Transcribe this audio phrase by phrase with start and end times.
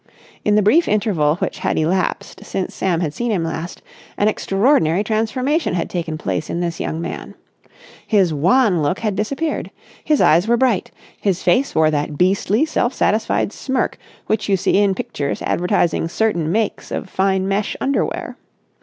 [0.43, 3.83] In the brief interval which had elapsed since Sam had seen him last,
[4.17, 7.35] an extraordinary transformation had taken place in this young man.
[8.07, 9.69] His wan look had disappeared.
[10.03, 10.89] His eyes were bright.
[11.19, 16.51] His face wore that beastly self satisfied smirk which you see in pictures advertising certain
[16.51, 18.37] makes of fine mesh underwear.